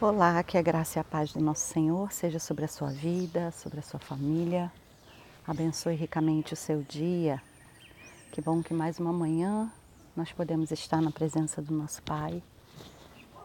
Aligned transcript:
Olá, 0.00 0.42
que 0.42 0.58
a 0.58 0.62
graça 0.62 0.98
e 0.98 1.00
a 1.00 1.04
paz 1.04 1.32
do 1.32 1.40
nosso 1.40 1.72
Senhor 1.72 2.10
seja 2.10 2.40
sobre 2.40 2.64
a 2.64 2.68
sua 2.68 2.90
vida, 2.90 3.52
sobre 3.52 3.78
a 3.78 3.82
sua 3.82 4.00
família. 4.00 4.70
Abençoe 5.46 5.94
ricamente 5.94 6.52
o 6.52 6.56
seu 6.56 6.82
dia. 6.82 7.40
Que 8.32 8.42
bom 8.42 8.60
que 8.60 8.74
mais 8.74 8.98
uma 8.98 9.12
manhã 9.12 9.72
nós 10.16 10.32
podemos 10.32 10.72
estar 10.72 11.00
na 11.00 11.12
presença 11.12 11.62
do 11.62 11.72
nosso 11.72 12.02
Pai, 12.02 12.42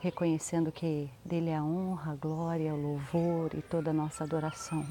reconhecendo 0.00 0.72
que 0.72 1.08
dele 1.24 1.50
é 1.50 1.56
a 1.56 1.62
honra, 1.62 2.12
a 2.12 2.16
glória, 2.16 2.74
o 2.74 2.82
louvor 2.82 3.54
e 3.54 3.62
toda 3.62 3.90
a 3.90 3.94
nossa 3.94 4.24
adoração. 4.24 4.84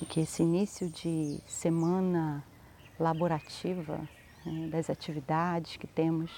E 0.00 0.06
que 0.06 0.20
esse 0.20 0.42
início 0.42 0.88
de 0.88 1.38
semana 1.46 2.42
laborativa, 2.98 4.00
né, 4.46 4.68
das 4.68 4.88
atividades 4.88 5.76
que 5.76 5.86
temos, 5.86 6.30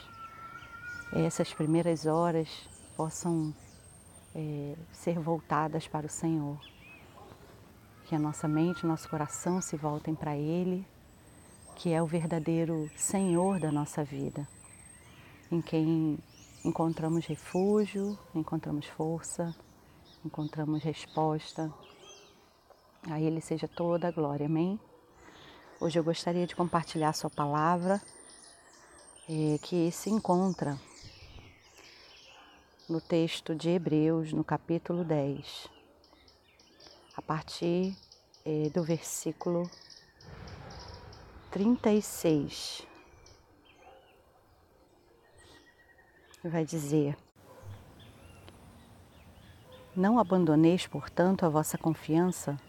essas 1.12 1.54
primeiras 1.54 2.04
horas 2.04 2.48
possam 2.96 3.54
é, 4.34 4.76
ser 4.92 5.18
voltadas 5.18 5.86
para 5.86 6.06
o 6.06 6.10
Senhor. 6.10 6.58
Que 8.04 8.14
a 8.14 8.18
nossa 8.18 8.48
mente, 8.48 8.86
nosso 8.86 9.08
coração 9.08 9.60
se 9.60 9.76
voltem 9.76 10.14
para 10.14 10.36
Ele, 10.36 10.86
que 11.76 11.92
é 11.92 12.02
o 12.02 12.06
verdadeiro 12.06 12.90
Senhor 12.96 13.58
da 13.58 13.72
nossa 13.72 14.04
vida, 14.04 14.46
em 15.50 15.60
quem 15.60 16.18
encontramos 16.64 17.26
refúgio, 17.26 18.18
encontramos 18.34 18.86
força, 18.86 19.54
encontramos 20.24 20.82
resposta. 20.82 21.72
A 23.10 23.20
Ele 23.20 23.40
seja 23.40 23.66
toda 23.66 24.08
a 24.08 24.12
glória, 24.12 24.46
amém? 24.46 24.78
Hoje 25.80 25.98
eu 25.98 26.04
gostaria 26.04 26.46
de 26.46 26.54
compartilhar 26.54 27.08
a 27.08 27.12
Sua 27.12 27.30
palavra, 27.30 28.00
é, 29.28 29.58
que 29.58 29.90
se 29.90 30.10
encontra 30.10 30.78
no 32.92 33.00
texto 33.00 33.54
de 33.54 33.70
Hebreus, 33.70 34.34
no 34.34 34.44
capítulo 34.44 35.02
10, 35.02 35.66
a 37.16 37.22
partir 37.22 37.96
eh, 38.44 38.68
do 38.68 38.84
versículo 38.84 39.62
36. 41.50 42.86
Vai 46.44 46.66
dizer: 46.66 47.16
Não 49.96 50.18
abandoneis, 50.18 50.86
portanto, 50.86 51.46
a 51.46 51.48
vossa 51.48 51.78
confiança, 51.78 52.60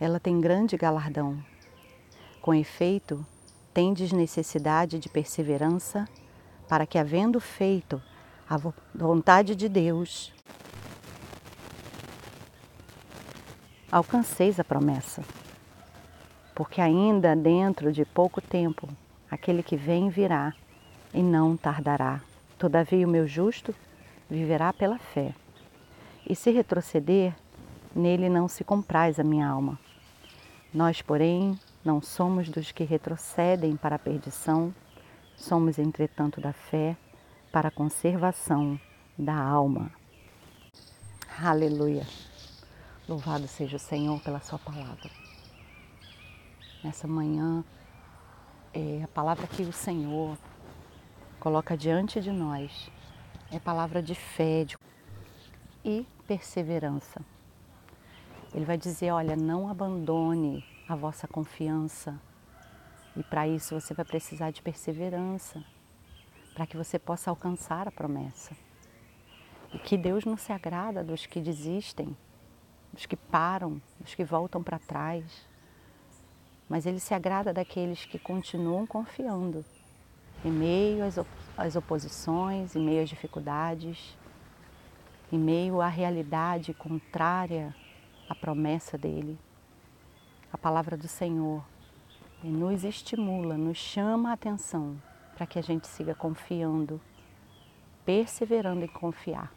ela 0.00 0.18
tem 0.18 0.40
grande 0.40 0.76
galardão. 0.76 1.40
Com 2.42 2.52
efeito, 2.52 3.24
tendes 3.72 4.10
necessidade 4.10 4.98
de 4.98 5.08
perseverança, 5.08 6.08
para 6.68 6.84
que, 6.84 6.98
havendo 6.98 7.38
feito 7.38 8.02
a 8.48 8.56
vontade 8.94 9.54
de 9.54 9.68
Deus, 9.68 10.32
alcanceis 13.92 14.58
a 14.58 14.64
promessa. 14.64 15.22
Porque 16.54 16.80
ainda 16.80 17.36
dentro 17.36 17.92
de 17.92 18.06
pouco 18.06 18.40
tempo, 18.40 18.88
aquele 19.30 19.62
que 19.62 19.76
vem 19.76 20.08
virá 20.08 20.54
e 21.12 21.22
não 21.22 21.58
tardará. 21.58 22.22
Todavia, 22.58 23.06
o 23.06 23.10
meu 23.10 23.26
justo 23.26 23.74
viverá 24.30 24.72
pela 24.72 24.98
fé. 24.98 25.34
E 26.26 26.34
se 26.34 26.50
retroceder, 26.50 27.34
nele 27.94 28.30
não 28.30 28.48
se 28.48 28.64
compraz 28.64 29.20
a 29.20 29.24
minha 29.24 29.46
alma. 29.46 29.78
Nós, 30.72 31.02
porém, 31.02 31.58
não 31.84 32.00
somos 32.00 32.48
dos 32.48 32.72
que 32.72 32.82
retrocedem 32.82 33.76
para 33.76 33.96
a 33.96 33.98
perdição, 33.98 34.74
somos, 35.36 35.78
entretanto, 35.78 36.40
da 36.40 36.52
fé 36.52 36.96
para 37.52 37.68
a 37.68 37.70
conservação 37.70 38.78
da 39.18 39.34
alma. 39.34 39.90
Aleluia. 41.40 42.06
Louvado 43.08 43.48
seja 43.48 43.76
o 43.76 43.80
Senhor 43.80 44.20
pela 44.20 44.40
Sua 44.40 44.58
palavra. 44.58 45.10
Nessa 46.84 47.08
manhã, 47.08 47.64
é 48.72 49.02
a 49.02 49.08
palavra 49.08 49.46
que 49.46 49.62
o 49.62 49.72
Senhor 49.72 50.36
coloca 51.40 51.76
diante 51.76 52.20
de 52.20 52.30
nós 52.30 52.90
é 53.50 53.58
palavra 53.58 54.02
de 54.02 54.14
fé 54.14 54.66
e 55.84 56.06
perseverança. 56.26 57.20
Ele 58.54 58.64
vai 58.64 58.76
dizer: 58.76 59.10
olha, 59.10 59.34
não 59.34 59.68
abandone 59.68 60.64
a 60.86 60.94
vossa 60.94 61.26
confiança. 61.26 62.20
E 63.16 63.22
para 63.22 63.48
isso 63.48 63.78
você 63.78 63.94
vai 63.94 64.04
precisar 64.04 64.50
de 64.50 64.60
perseverança 64.62 65.64
para 66.58 66.66
que 66.66 66.76
você 66.76 66.98
possa 66.98 67.30
alcançar 67.30 67.86
a 67.86 67.92
promessa. 67.92 68.50
E 69.72 69.78
que 69.78 69.96
Deus 69.96 70.24
não 70.24 70.36
se 70.36 70.52
agrada 70.52 71.04
dos 71.04 71.24
que 71.24 71.40
desistem, 71.40 72.16
dos 72.92 73.06
que 73.06 73.14
param, 73.14 73.80
dos 74.00 74.16
que 74.16 74.24
voltam 74.24 74.60
para 74.60 74.76
trás, 74.76 75.46
mas 76.68 76.84
Ele 76.84 76.98
se 76.98 77.14
agrada 77.14 77.52
daqueles 77.52 78.04
que 78.04 78.18
continuam 78.18 78.88
confiando 78.88 79.64
em 80.44 80.50
meio 80.50 81.04
às, 81.04 81.16
às 81.56 81.76
oposições, 81.76 82.74
em 82.74 82.84
meio 82.84 83.04
às 83.04 83.08
dificuldades, 83.08 84.18
em 85.30 85.38
meio 85.38 85.80
à 85.80 85.86
realidade 85.86 86.74
contrária 86.74 87.72
à 88.28 88.34
promessa 88.34 88.98
dele. 88.98 89.38
A 90.52 90.58
palavra 90.58 90.96
do 90.96 91.06
Senhor 91.06 91.64
nos 92.42 92.82
estimula, 92.82 93.56
nos 93.56 93.78
chama 93.78 94.30
a 94.30 94.32
atenção 94.32 95.00
para 95.38 95.46
que 95.46 95.56
a 95.56 95.62
gente 95.62 95.86
siga 95.86 96.16
confiando, 96.16 97.00
perseverando 98.04 98.84
em 98.84 98.88
confiar, 98.88 99.52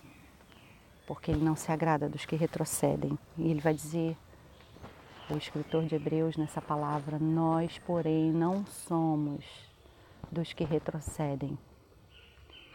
porque 1.07 1.31
Ele 1.31 1.43
não 1.43 1.55
se 1.55 1.71
agrada 1.71 2.07
dos 2.07 2.23
que 2.23 2.35
retrocedem. 2.35 3.17
E 3.35 3.49
Ele 3.49 3.59
vai 3.59 3.73
dizer, 3.73 4.15
o 5.27 5.35
escritor 5.35 5.85
de 5.85 5.95
Hebreus, 5.95 6.37
nessa 6.37 6.61
palavra: 6.61 7.17
Nós, 7.17 7.79
porém, 7.79 8.31
não 8.31 8.63
somos 8.63 9.43
dos 10.31 10.53
que 10.53 10.63
retrocedem. 10.63 11.57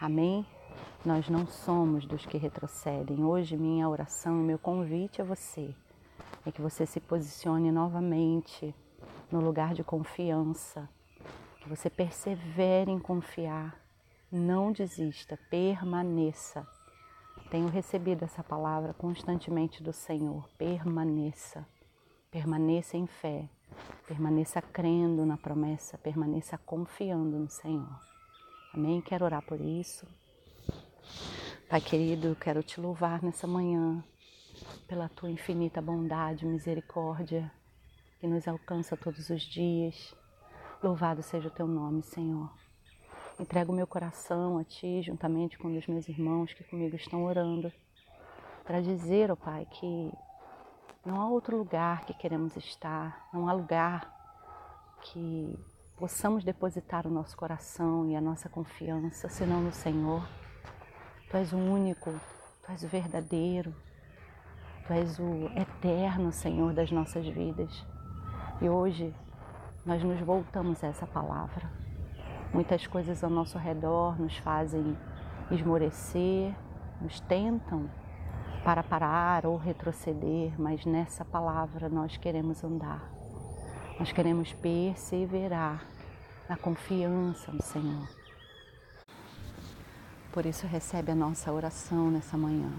Amém? 0.01 0.45
Nós 1.05 1.29
não 1.29 1.47
somos 1.47 2.05
dos 2.07 2.27
que 2.27 2.37
retrocedem. 2.37 3.25
Hoje, 3.25 3.57
minha 3.57 3.89
oração, 3.89 4.35
meu 4.35 4.59
convite 4.59 5.23
a 5.23 5.25
você 5.25 5.73
é 6.45 6.51
que 6.51 6.61
você 6.61 6.85
se 6.85 6.99
posicione 6.99 7.71
novamente 7.71 8.75
no 9.31 9.41
lugar 9.41 9.75
de 9.75 9.85
confiança, 9.85 10.89
você 11.69 11.91
persevere 11.91 12.91
em 12.91 12.99
confiar, 12.99 13.79
não 14.31 14.73
desista, 14.73 15.39
permaneça. 15.51 16.67
Tenho 17.51 17.69
recebido 17.69 18.25
essa 18.25 18.43
palavra 18.43 18.93
constantemente 18.95 19.83
do 19.83 19.93
Senhor. 19.93 20.49
Permaneça. 20.59 21.67
Permaneça 22.31 22.97
em 22.97 23.07
fé. 23.07 23.49
Permaneça 24.07 24.61
crendo 24.61 25.25
na 25.25 25.37
promessa. 25.37 25.97
Permaneça 25.99 26.59
confiando 26.59 27.39
no 27.39 27.49
Senhor. 27.49 28.01
Amém? 28.75 29.01
Quero 29.01 29.25
orar 29.25 29.43
por 29.43 29.61
isso. 29.61 30.07
Pai 31.69 31.81
querido, 31.81 32.37
quero 32.37 32.63
te 32.63 32.81
louvar 32.81 33.23
nessa 33.23 33.47
manhã 33.47 34.05
pela 34.87 35.09
tua 35.09 35.31
infinita 35.31 35.81
bondade, 35.81 36.47
misericórdia 36.47 37.51
que 38.21 38.27
nos 38.27 38.47
alcança 38.49 38.97
todos 38.97 39.31
os 39.31 39.43
dias. 39.43 40.15
Louvado 40.87 41.21
seja 41.21 41.49
o 41.49 41.51
teu 41.51 41.67
nome, 41.67 42.01
Senhor. 42.01 42.49
Entrego 43.41 43.73
meu 43.73 43.89
coração 43.89 44.57
a 44.57 44.63
ti, 44.63 45.03
juntamente 45.03 45.59
com 45.59 45.77
os 45.77 45.85
meus 45.89 46.09
irmãos 46.09 46.53
que 46.53 46.63
comigo 46.63 46.95
estão 46.95 47.25
orando, 47.25 47.73
para 48.65 48.81
dizer, 48.81 49.29
ó 49.29 49.35
oh 49.35 49.37
Pai, 49.37 49.67
que 49.69 50.13
não 51.05 51.21
há 51.21 51.29
outro 51.29 51.57
lugar 51.57 52.05
que 52.05 52.15
queremos 52.15 52.57
estar, 52.57 53.29
não 53.33 53.49
há 53.49 53.53
lugar 53.53 54.09
que 55.03 55.59
possamos 55.97 56.45
depositar 56.45 57.05
o 57.05 57.11
nosso 57.11 57.37
coração 57.37 58.09
e 58.09 58.15
a 58.15 58.21
nossa 58.21 58.49
confiança, 58.49 59.29
senão 59.29 59.61
no 59.61 59.73
Senhor. 59.73 60.25
Tu 61.29 61.37
és 61.37 61.53
o 61.53 61.57
único, 61.57 62.13
tu 62.65 62.71
és 62.71 62.85
o 62.85 62.87
verdadeiro, 62.87 63.75
tu 64.87 64.93
és 64.93 65.19
o 65.19 65.51
eterno 65.59 66.31
Senhor 66.31 66.73
das 66.73 66.93
nossas 66.93 67.27
vidas. 67.27 67.85
E 68.63 68.69
hoje 68.69 69.13
nós 69.87 70.03
nos 70.03 70.19
voltamos 70.19 70.83
a 70.83 70.89
essa 70.89 71.07
palavra. 71.07 71.71
Muitas 72.53 72.89
coisas 72.89 73.23
ao 73.23 73.31
nosso 73.31 73.57
redor 73.57 74.21
nos 74.21 74.37
fazem 74.39 74.99
esmorecer, 75.49 76.53
nos 77.01 77.21
tentam 77.21 77.89
para 78.65 78.83
parar 78.83 79.47
ou 79.47 79.57
retroceder, 79.57 80.53
mas 80.59 80.85
nessa 80.85 81.25
palavra 81.25 81.89
nós 81.89 82.17
queremos 82.17 82.65
andar. 82.65 83.09
Nós 83.97 84.11
queremos 84.11 84.53
perseverar 84.55 85.87
na 86.49 86.57
confiança 86.57 87.53
no 87.53 87.63
Senhor. 87.63 88.09
Por 90.33 90.45
isso 90.45 90.67
recebe 90.67 91.13
a 91.13 91.15
nossa 91.15 91.53
oração 91.53 92.11
nessa 92.11 92.37
manhã. 92.37 92.73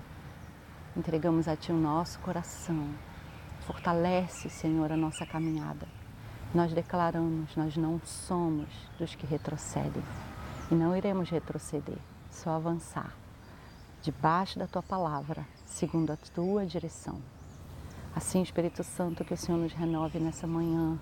Entregamos 0.95 1.48
a 1.48 1.56
Ti 1.56 1.71
o 1.71 1.77
nosso 1.77 2.19
coração. 2.19 2.89
Fortalece, 3.62 4.50
Senhor, 4.50 4.92
a 4.92 4.98
nossa 4.98 5.25
caminhada 5.25 5.97
nós 6.57 6.74
declaramos, 6.74 7.56
nós 7.56 7.77
não 7.77 8.01
somos 8.04 8.68
dos 8.98 9.13
que 9.13 9.27
retrocedem 9.27 10.01
e 10.71 10.74
não 10.74 10.98
iremos 10.98 11.30
retroceder, 11.30 12.00
só 12.31 12.50
avançar. 12.50 13.13
debaixo 14.01 14.57
da 14.57 14.65
tua 14.65 14.81
palavra, 14.81 15.45
segundo 15.65 16.12
a 16.12 16.18
tua 16.33 16.65
direção. 16.65 17.21
Assim, 18.15 18.42
Espírito 18.42 18.83
Santo, 18.83 19.24
que 19.24 19.33
o 19.33 19.38
Senhor 19.38 19.59
nos 19.59 19.74
renove 19.74 20.18
nessa 20.18 20.48
manhã, 20.48 20.98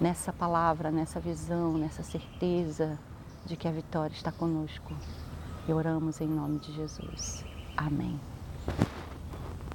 nessa 0.00 0.32
palavra, 0.32 0.90
nessa 0.90 1.20
visão, 1.20 1.76
nessa 1.76 2.02
certeza 2.02 2.98
de 3.44 3.56
que 3.56 3.68
a 3.68 3.72
vitória 3.72 4.14
está 4.14 4.32
conosco. 4.32 4.94
E 5.68 5.72
oramos 5.72 6.20
em 6.22 6.28
nome 6.28 6.58
de 6.58 6.72
Jesus. 6.72 7.44
Amém. 7.76 8.18